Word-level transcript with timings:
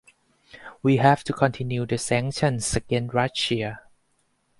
We 0.81 0.97
have 0.97 1.23
to 1.25 1.31
continue 1.31 1.85
the 1.85 1.99
sanctions 1.99 2.75
against 2.75 3.13
Russia. 3.13 3.83